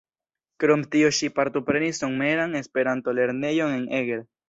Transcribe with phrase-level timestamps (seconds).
[0.63, 4.31] Krom tio ŝi partoprenis Someran Esperanto-lernejon en Eger.